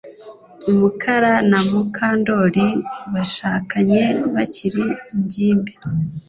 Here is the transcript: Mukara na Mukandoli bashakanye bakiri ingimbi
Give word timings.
Mukara 0.79 1.33
na 1.49 1.59
Mukandoli 1.69 2.67
bashakanye 3.13 4.01
bakiri 4.33 4.83
ingimbi 5.13 5.71